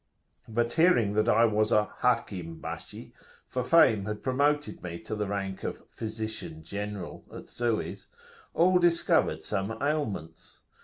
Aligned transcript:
But 0.49 0.73
hearing 0.73 1.13
that 1.13 1.29
I 1.29 1.45
was 1.45 1.71
a 1.71 1.83
Hakim 1.99 2.59
bashi 2.59 3.13
for 3.47 3.63
fame 3.63 4.05
had 4.05 4.23
promoted 4.23 4.81
me 4.81 4.97
to 5.01 5.13
the 5.13 5.27
rank 5.27 5.63
of 5.63 5.81
a 5.81 5.83
"Physician 5.91 6.63
General" 6.63 7.23
at 7.31 7.47
Suez 7.47 8.07
all 8.55 8.79
discovered 8.79 9.43
some 9.43 9.77
ailments. 9.79 10.61